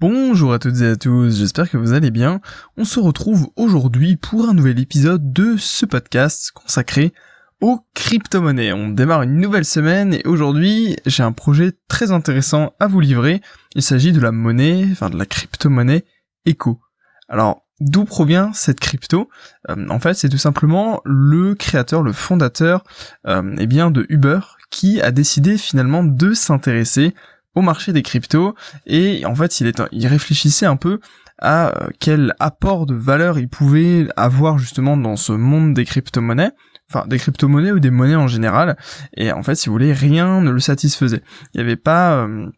[0.00, 2.40] Bonjour à toutes et à tous, j'espère que vous allez bien.
[2.78, 7.12] On se retrouve aujourd'hui pour un nouvel épisode de ce podcast consacré
[7.60, 8.72] aux crypto-monnaies.
[8.72, 13.42] On démarre une nouvelle semaine et aujourd'hui j'ai un projet très intéressant à vous livrer.
[13.74, 16.06] Il s'agit de la monnaie, enfin de la crypto-monnaie
[16.46, 16.80] Echo.
[17.28, 19.28] Alors d'où provient cette crypto?
[19.68, 22.84] Euh, En fait c'est tout simplement le créateur, le fondateur
[23.26, 24.40] euh, eh bien de Uber
[24.70, 27.14] qui a décidé finalement de s'intéresser
[27.54, 28.54] au marché des cryptos.
[28.86, 31.00] Et en fait il, réfléchissait un peu
[31.38, 36.52] à euh, quel apport de valeur il pouvait avoir justement dans ce monde des crypto-monnaies,
[36.90, 38.76] enfin des crypto-monnaies ou des monnaies en général,
[39.16, 41.22] et en fait si vous voulez rien ne le satisfaisait.
[41.54, 42.24] Il n'y avait pas...
[42.24, 42.50] Euh,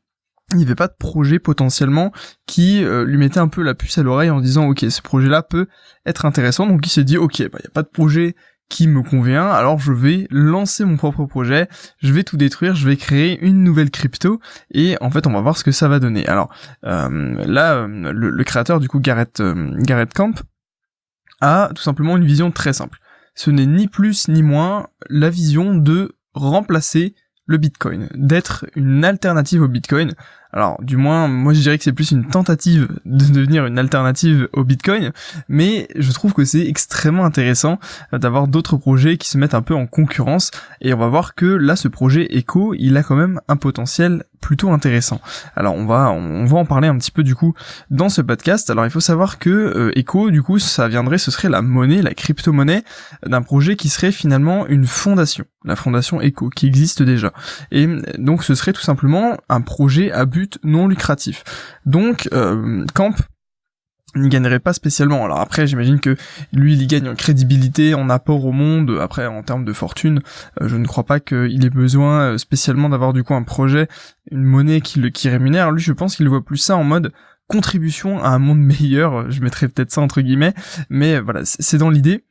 [0.53, 2.13] il n'y avait pas de projet potentiellement
[2.47, 5.29] qui euh, lui mettait un peu la puce à l'oreille en disant ok ce projet
[5.29, 5.67] là peut
[6.05, 6.67] être intéressant.
[6.67, 8.35] Donc il s'est dit ok bah il n'y a pas de projet
[8.69, 12.89] qui me convient, alors je vais lancer mon propre projet, je vais tout détruire, je
[12.89, 15.99] vais créer une nouvelle crypto, et en fait on va voir ce que ça va
[15.99, 16.27] donner.
[16.27, 16.49] Alors
[16.85, 20.33] euh, là, euh, le, créateur du coup Garrett, euh, Garrett Camp
[21.43, 22.99] a tout simplement une vision très simple.
[23.35, 27.15] Ce n'est ni plus ni moins la vision de remplacer
[27.47, 30.15] le Bitcoin, d'être une alternative au Bitcoin.
[30.55, 34.49] Alors, du moins, moi je dirais que c'est plus une tentative de devenir une alternative
[34.53, 35.13] au Bitcoin,
[35.49, 37.79] mais je trouve que c'est extrêmement intéressant
[38.13, 40.51] d'avoir d'autres projets qui se mettent un peu en concurrence,
[40.83, 44.25] et on va voir que là, ce projet Echo, il a quand même un potentiel
[44.43, 45.23] plutôt intéressant.
[45.57, 47.55] Alors on va on va en parler un petit peu du coup
[47.91, 48.69] dans ce podcast.
[48.69, 52.03] Alors il faut savoir que euh, Echo du coup ça viendrait ce serait la monnaie,
[52.03, 52.83] la crypto-monnaie
[53.25, 57.33] d'un projet qui serait finalement une fondation, la fondation Echo qui existe déjà.
[57.71, 61.45] Et donc ce serait tout simplement un projet à but non lucratif.
[61.87, 63.15] Donc euh, Camp
[64.17, 65.25] n'y gagnerait pas spécialement.
[65.25, 66.17] Alors après, j'imagine que
[66.53, 68.99] lui, il y gagne en crédibilité, en apport au monde.
[69.01, 70.21] Après, en termes de fortune,
[70.61, 73.89] euh, je ne crois pas qu'il ait besoin euh, spécialement d'avoir du coup un projet,
[74.31, 75.71] une monnaie qui le qui rémunère.
[75.73, 77.13] Lui, je pense qu'il voit plus ça en mode
[77.49, 79.31] contribution à un monde meilleur.
[79.31, 80.55] Je mettrais peut-être ça entre guillemets,
[80.91, 82.25] mais voilà, c'est dans l'idée.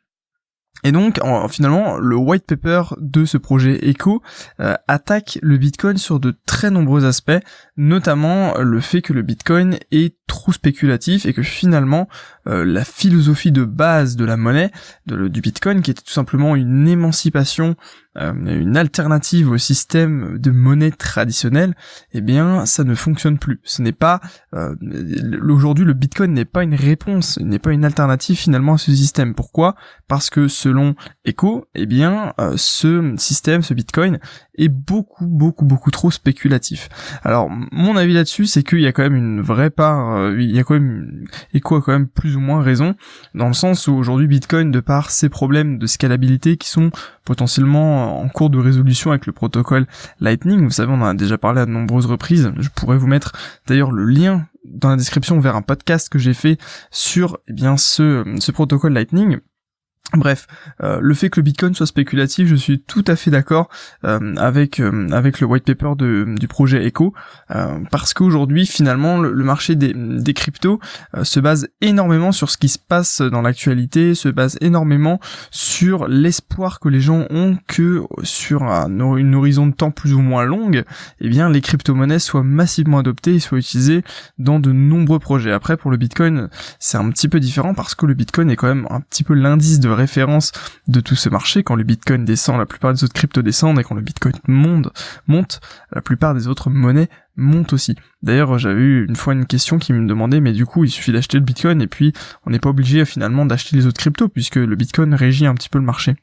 [0.84, 1.20] Et donc,
[1.50, 4.22] finalement, le white paper de ce projet Echo
[4.60, 7.40] euh, attaque le Bitcoin sur de très nombreux aspects,
[7.78, 12.08] notamment le fait que le Bitcoin est trop spéculatif et que finalement,
[12.48, 14.72] euh, la philosophie de base de la monnaie,
[15.06, 17.76] du Bitcoin, qui était tout simplement une émancipation
[18.18, 21.76] euh, une alternative au système de monnaie traditionnel,
[22.14, 23.62] eh bien ça ne fonctionne plus.
[23.64, 24.20] Ce n'est pas
[24.54, 24.76] euh,
[25.48, 29.34] aujourd'hui le Bitcoin n'est pas une réponse, n'est pas une alternative finalement à ce système.
[29.34, 29.76] Pourquoi?
[30.10, 34.20] Parce que selon Echo, eh bien euh, ce système, ce Bitcoin
[34.56, 36.90] est beaucoup beaucoup beaucoup trop spéculatif.
[37.24, 40.60] Alors mon avis là-dessus, c'est qu'il y a quand même une vraie part, il y
[40.60, 42.96] a quand même Echo a quand même plus ou moins raison
[43.36, 46.92] dans le sens où aujourd'hui Bitcoin de par ses problèmes de scalabilité qui sont
[47.26, 49.88] potentiellement en cours de résolution avec le protocole
[50.20, 50.64] Lightning.
[50.64, 52.52] Vous savez, on en a déjà parlé à de nombreuses reprises.
[52.58, 53.34] Je pourrais vous mettre
[53.68, 56.58] d'ailleurs le lien dans la description vers un podcast que j'ai fait
[56.92, 59.40] sur eh bien ce, ce protocole Lightning
[60.14, 60.48] Bref,
[60.84, 63.70] euh, le fait que le Bitcoin soit spéculatif, je suis tout à fait d'accord
[64.04, 67.14] euh, avec euh, avec le white paper de, du projet Echo,
[67.92, 70.80] parce qu'aujourd'hui finalement le, marché des, des cryptos
[71.24, 75.20] se base énormément sur ce qui se passe dans l'actualité, se base énormément
[75.50, 80.22] sur l'espoir que les gens ont que sur un, une horizon de temps plus ou
[80.22, 80.84] moins longue,
[81.22, 84.04] eh bien les crypto-monnaies soient massivement adoptées et soient utilisées
[84.38, 85.52] dans de nombreux projets.
[85.52, 88.68] Après pour le Bitcoin, c'est un petit peu différent parce que le Bitcoin est quand
[88.68, 90.52] même un petit peu l'indice de référence
[90.88, 91.64] de tout ce marché.
[91.64, 94.90] Quand le Bitcoin descend, la plupart des autres cryptos descendent, et quand le Bitcoin monte,
[95.28, 97.96] monte, la plupart des autres monnaies montent aussi.
[98.22, 101.12] D'ailleurs, j'avais eu une fois une question qui me demandait, mais du coup, il suffit
[101.12, 102.14] d'acheter le Bitcoin et puis
[102.46, 105.70] on n'est pas obligé finalement d'acheter les autres cryptos puisque le Bitcoin régit un petit
[105.70, 106.16] peu le marché.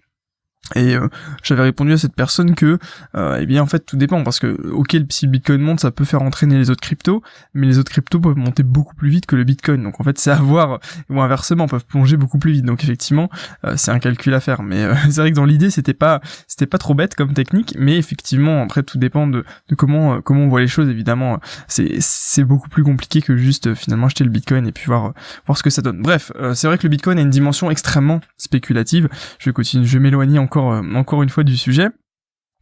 [0.74, 1.08] Et euh,
[1.42, 2.78] j'avais répondu à cette personne que,
[3.14, 5.90] euh, eh bien en fait tout dépend parce que ok si le Bitcoin monte ça
[5.90, 7.22] peut faire entraîner les autres cryptos,
[7.54, 9.82] mais les autres cryptos peuvent monter beaucoup plus vite que le Bitcoin.
[9.82, 12.64] Donc en fait c'est à voir ou inversement peuvent plonger beaucoup plus vite.
[12.64, 13.30] Donc effectivement
[13.64, 14.62] euh, c'est un calcul à faire.
[14.62, 17.96] Mais c'est vrai que dans l'idée c'était pas c'était pas trop bête comme technique, mais
[17.96, 20.88] effectivement après tout dépend de, de comment comment on voit les choses.
[20.90, 25.14] Évidemment c'est c'est beaucoup plus compliqué que juste finalement acheter le Bitcoin et puis voir
[25.46, 26.02] voir ce que ça donne.
[26.02, 29.08] Bref c'est vrai que le Bitcoin a une dimension extrêmement spéculative.
[29.38, 31.88] Je continue je m'éloigner encore euh, encore, une fois du sujet.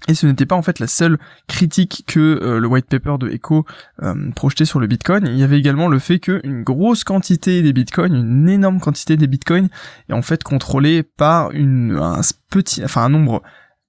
[0.08, 3.30] Et ce n'était pas en fait la seule critique que euh, le white paper de
[3.30, 3.64] Echo
[4.02, 5.26] euh, projetait sur le Bitcoin.
[5.26, 9.26] Il y avait également le fait qu'une grosse quantité des Bitcoins, une énorme quantité des
[9.26, 9.68] Bitcoins,
[10.08, 12.20] est en fait contrôlée par un
[12.50, 13.42] petit, enfin un nombre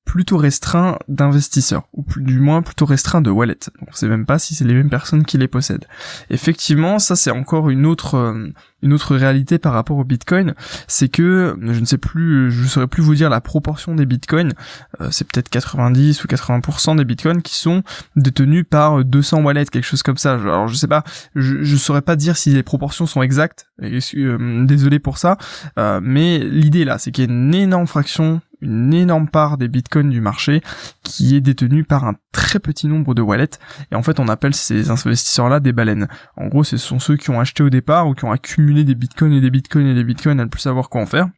[0.08, 3.70] plutôt restreint d'investisseurs, ou plus, du moins plutôt restreint de wallets.
[3.78, 5.86] Donc on sait même pas si c'est les mêmes personnes qui les possèdent.
[6.30, 8.48] Effectivement, ça c'est encore une autre euh,
[8.82, 10.54] une autre réalité par rapport au Bitcoin,
[10.88, 14.54] c'est que je ne sais plus, je saurais plus vous dire la proportion des Bitcoins,
[15.02, 17.84] euh, c'est peut-être 90 ou 80% des Bitcoins qui sont
[18.16, 20.36] détenus par 200 wallets, quelque chose comme ça.
[20.36, 21.04] Alors je sais pas,
[21.36, 25.38] je, je saurais pas dire si les proportions sont exactes, euh, désolé pour ça,
[25.76, 30.10] mais l'idée là, c'est qu'il y a une énorme fraction une énorme part des bitcoins
[30.10, 30.62] du marché
[31.04, 33.60] qui est détenue par un très petit nombre de wallets
[33.92, 36.08] et en fait on appelle ces investisseurs là des baleines.
[36.36, 38.96] En gros ce sont ceux qui ont acheté au départ ou qui ont accumulé des
[38.96, 41.30] bitcoins et des bitcoins et des bitcoins à ne plus savoir quoi en faire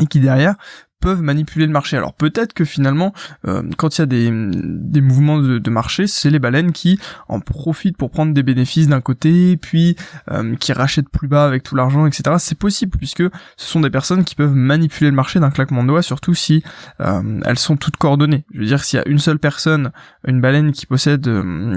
[0.00, 0.56] et qui derrière
[1.00, 1.96] peuvent manipuler le marché.
[1.96, 3.12] Alors peut-être que finalement,
[3.46, 6.98] euh, quand il y a des, des mouvements de, marché, c'est les baleines qui
[7.28, 9.96] en profitent pour prendre des bénéfices d'un côté, puis
[10.30, 12.36] euh, qui rachètent plus bas avec tout l'argent, etc.
[12.38, 15.88] C'est possible puisque ce sont des personnes qui peuvent manipuler le marché d'un claquement de
[15.88, 16.62] doigts, surtout si
[17.00, 18.44] euh, elles sont toutes coordonnées.
[18.54, 19.92] Je veux dire, s'il y a une seule personne,
[20.26, 21.30] une baleine qui possède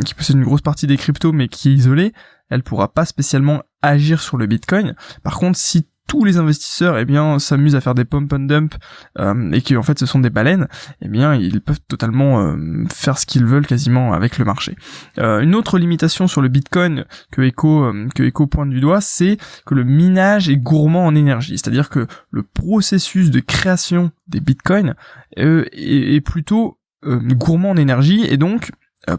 [0.06, 2.14] qui possède une grosse partie des cryptos mais qui est isolée,
[2.50, 4.96] elle pourra pas spécialement agir sur le Bitcoin.
[5.24, 8.76] Par contre, si tous les investisseurs eh bien s'amusent à faire des pump and dump
[9.20, 10.68] euh, et qui en fait ce sont des baleines,
[11.02, 14.76] eh bien ils peuvent totalement euh, faire ce qu'ils veulent quasiment avec le marché.
[15.20, 19.38] Euh, une autre limitation sur le Bitcoin que Echo que Echo pointe du doigt, c'est
[19.68, 24.96] que le minage est gourmand en énergie, c'est-à-dire que le processus de création des Bitcoins
[25.38, 28.72] est, plutôt gourmand en énergie et donc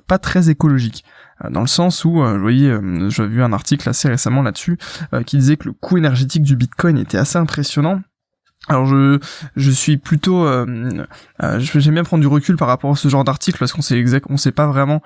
[0.08, 1.04] pas très écologique.
[1.44, 4.42] Euh, dans le sens où, euh, vous voyez, euh, j'avais vu un article assez récemment
[4.42, 4.78] là-dessus
[5.26, 8.00] qui disait que le coût énergétique du Bitcoin était assez impressionnant.
[8.68, 9.18] Alors je
[9.56, 10.66] je suis plutôt euh,
[11.58, 14.26] j'aime bien prendre du recul par rapport à ce genre d'article parce qu'on sait exact
[14.28, 15.00] on sait pas vraiment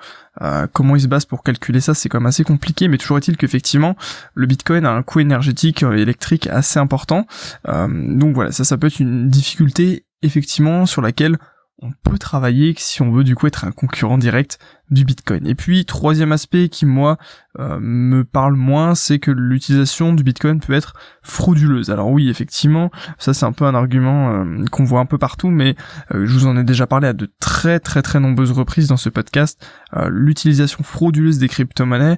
[0.73, 3.37] comment il se base pour calculer ça c'est quand même assez compliqué mais toujours est-il
[3.37, 3.95] qu'effectivement
[4.33, 7.27] le Bitcoin a un coût énergétique électrique assez important
[7.65, 11.37] donc voilà ça ça peut être une difficulté effectivement sur laquelle
[11.81, 14.59] on peut travailler si on veut du coup être un concurrent direct
[14.91, 15.45] du Bitcoin.
[15.45, 17.17] Et puis troisième aspect qui moi
[17.59, 21.89] euh, me parle moins, c'est que l'utilisation du Bitcoin peut être frauduleuse.
[21.89, 25.49] Alors oui, effectivement, ça c'est un peu un argument euh, qu'on voit un peu partout,
[25.49, 25.75] mais
[26.13, 28.97] euh, je vous en ai déjà parlé à de très très très nombreuses reprises dans
[28.97, 29.65] ce podcast.
[30.07, 32.17] L'utilisation frauduleuse des crypto-monnaies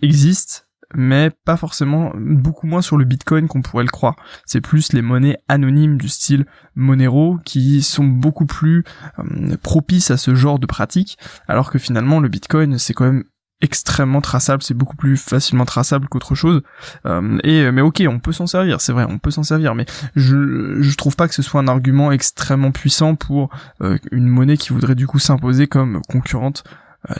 [0.00, 4.16] existe mais pas forcément beaucoup moins sur le Bitcoin qu'on pourrait le croire.
[4.46, 8.84] C'est plus les monnaies anonymes du style Monero qui sont beaucoup plus
[9.18, 11.18] euh, propices à ce genre de pratique,
[11.48, 13.24] alors que finalement le Bitcoin c'est quand même
[13.60, 16.62] extrêmement traçable, c'est beaucoup plus facilement traçable qu'autre chose.
[17.06, 19.86] Euh, et mais ok, on peut s'en servir, c'est vrai, on peut s'en servir, mais
[20.16, 23.50] je je trouve pas que ce soit un argument extrêmement puissant pour
[23.80, 26.64] euh, une monnaie qui voudrait du coup s'imposer comme concurrente,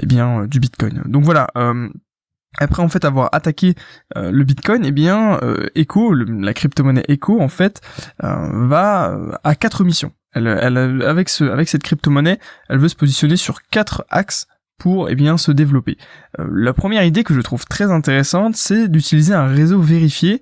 [0.00, 1.02] eh bien du Bitcoin.
[1.06, 1.48] Donc voilà.
[2.58, 3.74] Après en fait avoir attaqué
[4.16, 7.80] euh, le Bitcoin, eh bien euh, Echo, la crypto-monnaie Echo en fait
[8.22, 10.12] euh, va à quatre missions.
[10.34, 12.38] Elle, elle, avec ce, avec cette crypto-monnaie,
[12.68, 14.46] elle veut se positionner sur quatre axes
[14.78, 15.96] pour eh bien se développer.
[16.38, 20.40] la première idée que je trouve très intéressante, c'est d'utiliser un réseau vérifié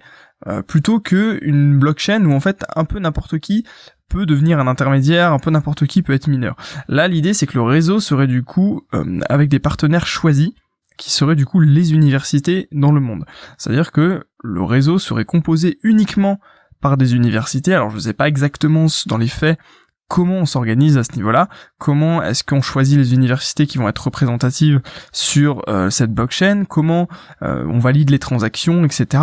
[0.67, 3.67] plutôt que une blockchain où en fait un peu n'importe qui
[4.09, 6.57] peut devenir un intermédiaire, un peu n'importe qui peut être mineur.
[6.89, 8.87] Là, l'idée c'est que le réseau serait du coup
[9.29, 10.53] avec des partenaires choisis
[11.01, 13.25] qui seraient du coup les universités dans le monde.
[13.57, 16.39] C'est-à-dire que le réseau serait composé uniquement
[16.81, 17.75] par des universités.
[17.75, 19.59] Alors je ne sais pas exactement dans les faits
[20.11, 21.49] comment on s'organise à ce niveau-là,
[21.79, 24.81] comment est-ce qu'on choisit les universités qui vont être représentatives
[25.13, 27.09] sur euh, cette blockchain, comment
[27.43, 29.23] euh, on valide les transactions, etc.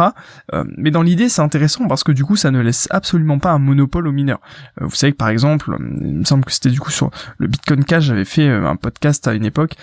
[0.54, 3.52] Euh, mais dans l'idée, c'est intéressant parce que du coup, ça ne laisse absolument pas
[3.52, 4.40] un monopole aux mineurs.
[4.80, 7.84] vous savez que par exemple, il me semble que c'était du coup sur le Bitcoin
[7.84, 9.74] Cash, j'avais fait un podcast à une époque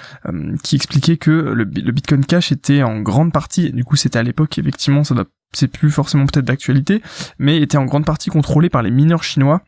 [0.62, 4.56] qui expliquait que le, Bitcoin Cash était en grande partie, du coup c'était à l'époque
[4.56, 7.02] effectivement, ça doit c'est plus forcément peut-être d'actualité,
[7.38, 9.62] mais était en grande partie contrôlé par les mineurs chinois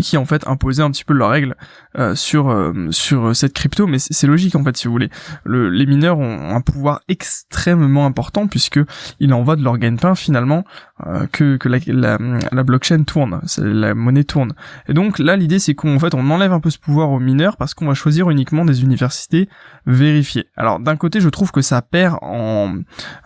[0.00, 1.56] qui en fait imposaient un petit peu leurs règles
[1.98, 3.86] euh, sur euh, sur cette crypto.
[3.86, 5.10] Mais c'est logique en fait si vous voulez.
[5.44, 8.80] Le, les mineurs ont un pouvoir extrêmement important puisque
[9.20, 10.64] il en va de leur gagne-pain finalement
[11.06, 12.18] euh, que que la, la,
[12.50, 14.54] la blockchain tourne la monnaie tourne.
[14.88, 17.56] Et donc là l'idée c'est qu'en fait on enlève un peu ce pouvoir aux mineurs
[17.56, 19.48] parce qu'on va choisir uniquement des universités
[19.86, 20.46] vérifiées.
[20.56, 22.76] Alors d'un côté je trouve que ça perd en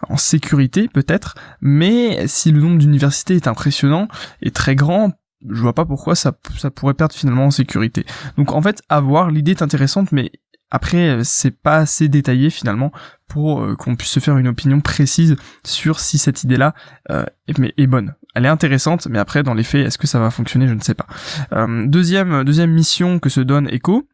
[0.09, 4.09] en sécurité peut-être mais si le nombre d'universités est impressionnant
[4.43, 5.13] et très grand
[5.49, 8.05] je vois pas pourquoi ça, ça pourrait perdre finalement en sécurité.
[8.37, 10.33] Donc en fait, avoir l'idée est intéressante, mais
[10.71, 12.91] après, c'est pas assez détaillé finalement
[13.29, 16.75] pour euh, qu'on puisse se faire une opinion précise sur si cette idée-là
[17.11, 18.15] euh, est, bonne.
[18.35, 20.81] Elle est intéressante, mais après, dans les faits, est-ce que ça va fonctionner Je ne
[20.81, 21.07] sais pas.
[21.53, 24.09] Euh, deuxième, deuxième mission que se donne Echo,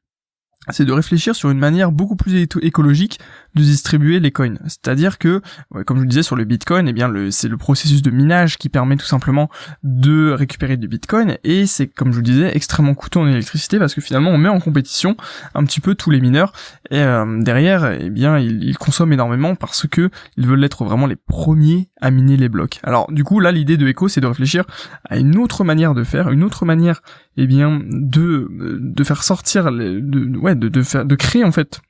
[0.71, 3.19] c'est de réfléchir sur une manière beaucoup plus écologique
[3.54, 4.54] de distribuer les coins.
[4.64, 5.40] C'est-à-dire que,
[5.87, 8.68] comme je le disais sur le Bitcoin, eh bien c'est le processus de minage qui
[8.68, 9.50] permet tout simplement
[9.82, 13.78] de récupérer du Bitcoin et c'est comme je vous le disais extrêmement coûteux en électricité
[13.78, 15.16] parce que finalement on met en compétition
[15.54, 16.52] un petit peu tous les mineurs
[16.90, 21.06] et euh, derrière eh bien ils, ils, consomment énormément parce que ils veulent être vraiment
[21.06, 22.80] les premiers à miner les blocs.
[22.82, 24.64] Alors du coup là l'idée de Echo c'est de réfléchir
[25.09, 27.02] à une autre manière de faire, une autre manière
[27.37, 31.80] eh bien de de faire sortir de ouais de, de faire de créer en fait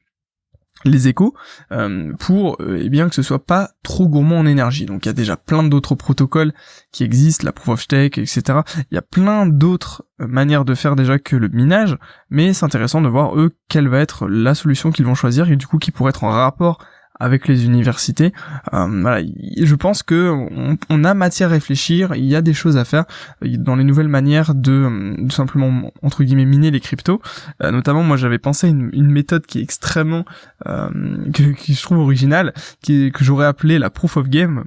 [0.84, 1.34] les échos
[1.70, 4.86] euh, pour euh, eh bien que ce soit pas trop gourmand en énergie.
[4.86, 6.52] Donc il y a déjà plein d'autres protocoles
[6.90, 8.60] qui existent, la proof of stake, etc.
[8.90, 11.96] Il y a plein d'autres euh, manières de faire déjà que le minage,
[12.30, 15.56] mais c'est intéressant de voir eux quelle va être la solution qu'ils vont choisir et
[15.56, 16.78] du coup qui pourrait être en rapport
[17.18, 18.32] avec les universités.
[18.72, 19.24] Euh, voilà,
[19.60, 20.32] je pense que
[20.88, 23.04] on, a matière à réfléchir, il y a des choses à faire
[23.42, 27.20] dans les nouvelles manières de, de simplement entre guillemets miner les cryptos.
[27.62, 30.24] Euh, notamment, moi j'avais pensé une, une méthode qui est extrêmement
[30.66, 30.88] euh,
[31.32, 32.52] que, trouve originale,
[32.82, 34.64] qui que j'aurais appelé la proof of game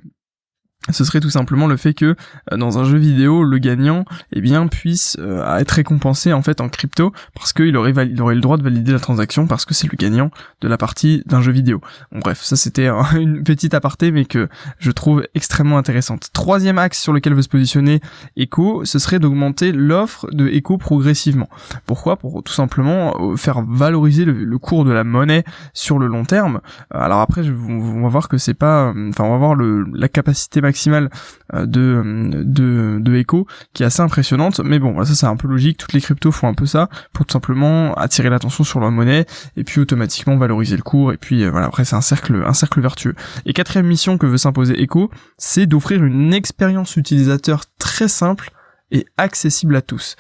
[0.92, 2.16] ce serait tout simplement le fait que
[2.52, 6.62] euh, dans un jeu vidéo, le gagnant eh bien puisse euh, être récompensé en fait
[6.62, 9.98] en crypto parce qu'il aurait, le droit de valider la transaction parce que c'est le
[9.98, 10.30] gagnant
[10.62, 11.82] de la partie d'un jeu vidéo.
[12.12, 16.30] Bon bref, ça c'était une petite aparté mais que je trouve extrêmement intéressante.
[16.34, 18.00] Troisième axe sur lequel veut se positionner
[18.38, 21.50] Echo, ce serait d'augmenter l'offre de Echo progressivement.
[21.88, 22.18] Pourquoi?
[22.18, 26.62] Pour tout simplement euh, faire valoriser le, cours de la monnaie sur le long terme.
[26.90, 30.75] Alors après, on va voir que c'est pas, enfin on va voir la capacité maximale
[30.76, 31.10] maximale
[31.54, 34.60] euh, de, de, de Echo qui est assez impressionnante.
[34.60, 35.78] Mais bon, ça c'est un peu logique.
[35.78, 39.26] Toutes les cryptos font un peu ça pour tout simplement attirer l'attention sur leur monnaie
[39.56, 41.14] et puis automatiquement valoriser le cours.
[41.14, 43.16] Et puis euh, voilà, après c'est un cercle, un cercle vertueux.
[43.46, 48.52] Et quatrième mission que veut s'imposer Echo, c'est d'offrir une expérience utilisateur très simple
[48.92, 50.18] et accessible à tous.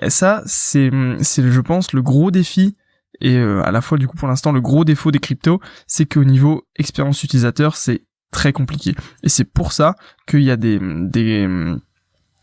[0.00, 2.76] Et ça, c'est, c'est, je pense, le gros défi
[3.20, 6.06] et euh, à la fois du coup pour l'instant le gros défaut des cryptos, c'est
[6.06, 8.02] qu'au niveau expérience utilisateur, c'est
[8.36, 8.94] très compliqué.
[9.22, 11.48] Et c'est pour ça qu'il y a des, des,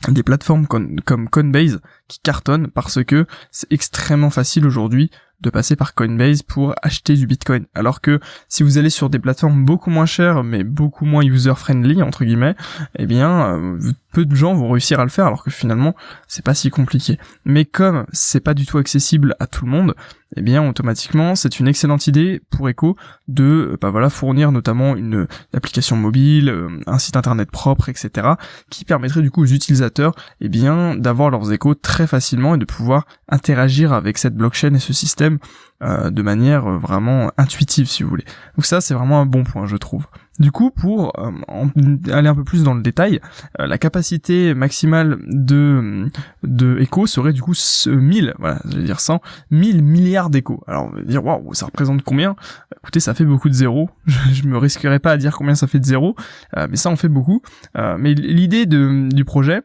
[0.08, 5.76] des plateformes comme, comme Coinbase qui cartonnent parce que c'est extrêmement facile aujourd'hui de passer
[5.76, 7.68] par Coinbase pour acheter du Bitcoin.
[7.76, 8.20] Alors que
[8.50, 12.26] si vous allez sur des plateformes beaucoup moins chères mais beaucoup moins user friendly entre
[12.26, 12.56] guillemets,
[12.98, 13.80] eh bien euh,
[14.13, 15.96] peu de gens vont réussir à le faire alors que finalement
[16.27, 17.17] c'est pas si compliqué.
[17.43, 19.96] Mais comme c'est pas du tout accessible à tout le monde,
[20.38, 22.96] eh bien automatiquement c'est une excellente idée pour Echo
[23.27, 28.29] de bah voilà fournir notamment une, application mobile, euh, un site internet propre, etc.
[28.70, 32.65] qui permettrait du coup aux utilisateurs eh bien d'avoir leurs échos très facilement et de
[32.65, 35.39] pouvoir interagir avec cette blockchain et ce système
[35.82, 38.25] euh, de manière euh, vraiment intuitive si vous voulez.
[38.55, 40.05] Donc ça c'est vraiment un bon point je trouve.
[40.40, 41.32] Du coup, pour euh,
[42.12, 43.20] aller un peu plus dans le détail,
[43.60, 46.08] la capacité maximale de
[46.42, 47.54] de Echo serait du coup
[47.86, 49.22] 1000, voilà, je vais dire 100,
[49.52, 50.63] 1000 milliards d'échos.
[50.68, 52.36] Alors, on va dire, waouh, ça représente combien?
[52.78, 53.90] Écoutez, ça fait beaucoup de zéros.
[54.06, 56.16] Je, je, me risquerais pas à dire combien ça fait de zéros,
[56.56, 57.42] mais ça en fait beaucoup.
[57.75, 59.62] mais l'idée du projet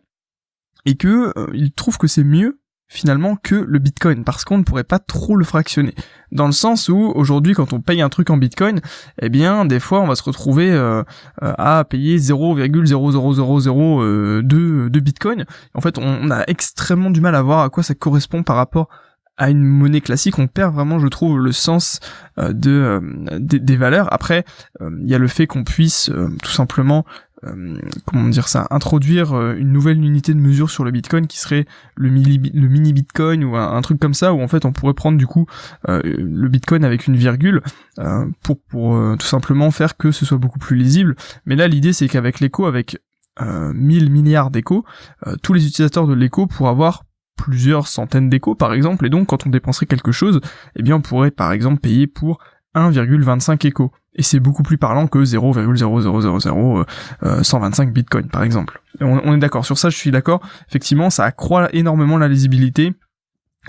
[0.85, 4.83] est que il trouve que c'est mieux finalement que le Bitcoin parce qu'on ne pourrait
[4.83, 5.95] pas trop le fractionner.
[6.33, 8.81] Dans le sens où aujourd'hui quand on paye un truc en Bitcoin,
[9.21, 11.03] eh bien des fois on va se retrouver euh,
[11.43, 15.45] euh, à payer 0,00002 de Bitcoin.
[15.75, 18.89] En fait on a extrêmement du mal à voir à quoi ça correspond par rapport
[19.41, 22.01] à une monnaie classique, on perd vraiment, je trouve, le sens
[22.41, 23.01] euh, de
[23.39, 24.13] des, valeurs.
[24.13, 24.45] Après,
[24.81, 26.11] il y a le fait qu'on puisse
[26.43, 27.05] tout simplement
[27.45, 31.39] euh, comment dire ça, introduire euh, une nouvelle unité de mesure sur le Bitcoin qui
[31.39, 35.19] serait le mini, Bitcoin ou un, truc comme ça où en fait on pourrait prendre
[35.19, 35.47] du coup
[35.89, 37.63] euh, le Bitcoin avec une virgule
[38.43, 41.17] pour pour tout simplement faire que ce soit beaucoup plus lisible.
[41.47, 42.99] Mais là l'idée c'est qu'avec l'écho, avec
[43.41, 44.85] 1000 milliards d'échos,
[45.43, 47.05] tous les utilisateurs de l'écho pourraient avoir
[47.37, 50.41] plusieurs centaines d'échos par exemple et donc quand on dépenserait quelque chose,
[50.77, 52.41] eh bien on pourrait par exemple payer pour
[52.75, 56.87] 1,25 échos et c'est beaucoup plus parlant que 0,0000125
[57.23, 58.81] euh, bitcoin par exemple.
[59.01, 60.41] On, est d'accord sur ça, je suis d'accord.
[60.69, 62.95] Effectivement, ça accroît énormément la lisibilité.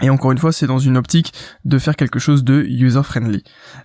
[0.01, 1.34] Et encore une fois, c'est dans une optique
[1.65, 3.43] de faire quelque chose de user-friendly.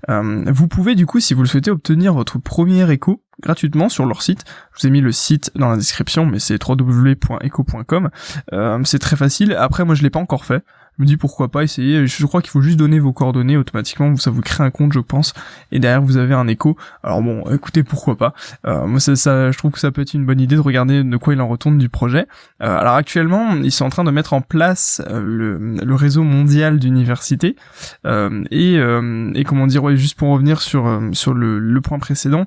[0.08, 4.06] Euh, vous pouvez du coup, si vous le souhaitez, obtenir votre premier écho gratuitement sur
[4.06, 4.44] leur site.
[4.74, 8.10] Je vous ai mis le site dans la description, mais c'est www.echo.com.
[8.52, 9.54] Euh, c'est très facile.
[9.58, 10.64] Après, moi, je l'ai pas encore fait
[10.98, 12.06] je me dis pourquoi pas essayer.
[12.06, 15.00] Je crois qu'il faut juste donner vos coordonnées automatiquement, ça vous crée un compte, je
[15.00, 15.34] pense,
[15.72, 16.76] et derrière vous avez un écho.
[17.02, 18.34] Alors bon, écoutez, pourquoi pas.
[18.66, 21.02] Euh, moi, ça, ça, je trouve que ça peut être une bonne idée de regarder
[21.02, 22.26] de quoi il en retourne du projet.
[22.62, 26.22] Euh, alors actuellement, ils sont en train de mettre en place euh, le, le, réseau
[26.22, 27.56] mondial d'universités
[28.06, 31.98] euh, et, euh, et comment dire, ouais, juste pour revenir sur sur le, le point
[31.98, 32.46] précédent,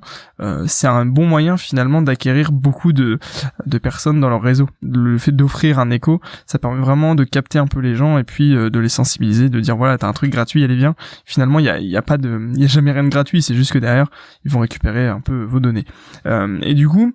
[0.67, 3.19] c'est un bon moyen finalement d'acquérir beaucoup de
[3.65, 4.69] de personnes dans leur réseau.
[4.81, 8.23] Le fait d'offrir un écho, ça permet vraiment de capter un peu les gens et
[8.23, 10.93] puis puis de les sensibiliser, de dire voilà t'as un truc gratuit, allez bien.
[11.25, 13.73] Finalement il y a, pas de, il y a jamais rien de gratuit, c'est juste
[13.73, 14.07] que derrière
[14.45, 15.85] ils vont récupérer un peu vos données.
[16.61, 17.13] et du coup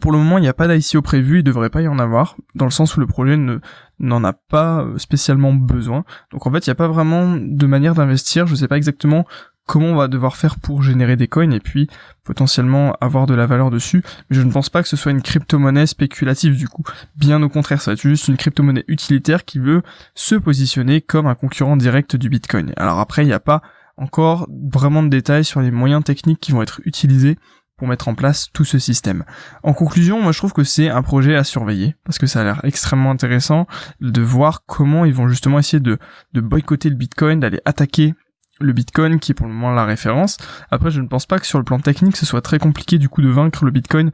[0.00, 2.36] pour le moment, il n'y a pas d'ICO prévu, il devrait pas y en avoir,
[2.54, 3.58] dans le sens où le projet ne
[3.98, 6.04] n'en a pas euh, spécialement besoin.
[6.32, 8.46] Donc en fait, il n'y a pas vraiment de manière d'investir.
[8.46, 9.26] Je sais pas exactement
[9.66, 11.88] comment on va devoir faire pour générer des coins et puis
[12.24, 14.02] potentiellement avoir de la valeur dessus.
[14.28, 16.84] Mais je ne pense pas que ce soit une crypto-monnaie spéculative du coup.
[17.16, 19.82] Bien au contraire, ça va être juste une crypto-monnaie utilitaire qui veut
[20.14, 22.72] se positionner comme un concurrent direct du Bitcoin.
[22.76, 23.62] Alors après, il n'y a pas
[23.96, 27.38] encore vraiment de détails sur les moyens techniques qui vont être utilisés
[27.76, 29.24] pour mettre en place tout ce système.
[29.62, 32.44] En conclusion, moi je trouve que c'est un projet à surveiller parce que ça a
[32.44, 33.66] l'air extrêmement intéressant
[34.00, 35.98] de voir comment ils vont justement essayer de,
[36.34, 38.14] de boycotter le Bitcoin, d'aller attaquer
[38.60, 40.38] le Bitcoin qui est pour le moment la référence.
[40.70, 43.08] Après, je ne pense pas que sur le plan technique, ce soit très compliqué du
[43.08, 44.10] coup de vaincre le Bitcoin.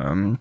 [0.00, 0.34] Euh,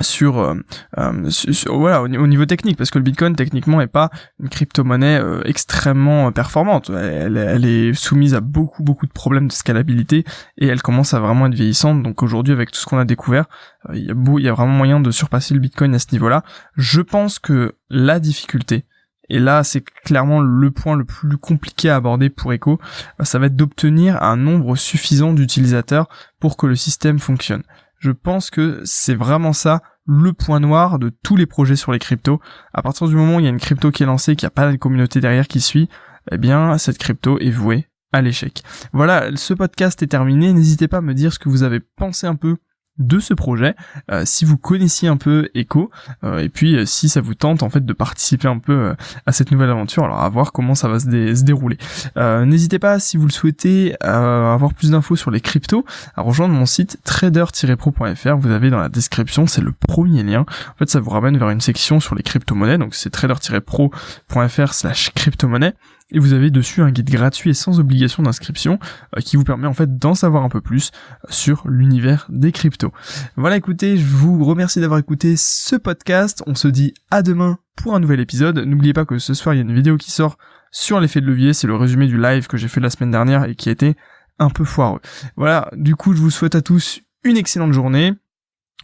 [0.00, 0.54] sur, euh,
[0.96, 1.30] euh
[1.68, 4.08] voilà au, niveau technique parce que le Bitcoin techniquement est pas
[4.40, 10.24] une crypto-monnaie euh, extrêmement performante elle, est soumise à beaucoup beaucoup de problèmes de scalabilité
[10.56, 13.44] et elle commence à vraiment être vieillissante donc aujourd'hui avec tout ce qu'on a découvert
[13.92, 16.06] il y a beau, il y a vraiment moyen de surpasser le Bitcoin à ce
[16.12, 16.42] niveau-là
[16.74, 18.86] je pense que la difficulté
[19.28, 22.78] et là c'est clairement le point le plus compliqué à aborder pour Echo
[23.20, 26.08] ça va être d'obtenir un nombre suffisant d'utilisateurs
[26.40, 27.62] pour que le système fonctionne
[27.98, 32.00] je pense que c'est vraiment ça le point noir de tous les projets sur les
[32.00, 32.40] cryptos.
[32.74, 34.48] À partir du moment où il y a une crypto qui est lancée, qu'il n'y
[34.48, 35.88] a pas de communauté derrière qui suit,
[36.30, 38.62] eh bien, cette crypto est vouée à l'échec.
[38.92, 40.52] Voilà, ce podcast est terminé.
[40.52, 42.56] N'hésitez pas à me dire ce que vous avez pensé un peu
[42.98, 43.74] de ce projet,
[44.10, 45.90] euh, si vous connaissiez un peu Echo,
[46.24, 48.94] euh, et puis euh, si ça vous tente en fait de participer un peu
[49.24, 51.06] à cette nouvelle aventure, alors à voir comment ça va se,
[51.42, 51.78] dérouler.
[52.16, 55.84] N'hésitez pas, si vous le souhaitez, à avoir plus d'infos sur les cryptos,
[56.14, 60.78] à rejoindre mon site trader-pro.fr, vous avez dans la description, c'est le premier lien, en
[60.78, 65.74] fait ça vous ramène vers une section sur les crypto-monnaies, donc c'est trader-pro.fr slash crypto-monnaie,
[66.12, 68.78] et vous avez dessus un guide gratuit et sans obligation d'inscription
[69.16, 70.90] euh, qui vous permet en fait d'en savoir un peu plus
[71.24, 72.92] euh, sur l'univers des cryptos.
[73.36, 77.94] Voilà écoutez, je vous remercie d'avoir écouté ce podcast, on se dit à demain pour
[77.94, 78.58] un nouvel épisode.
[78.58, 80.38] N'oubliez pas que ce soir il y a une vidéo qui sort
[80.70, 83.44] sur l'effet de levier, c'est le résumé du live que j'ai fait la semaine dernière
[83.44, 83.96] et qui a été
[84.38, 85.00] un peu foireux.
[85.36, 88.14] Voilà, du coup je vous souhaite à tous une excellente journée,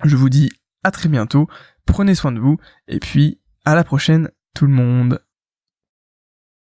[0.04, 0.50] je vous dis
[0.84, 1.48] à très bientôt,
[1.86, 5.20] prenez soin de vous et puis à la prochaine tout le monde.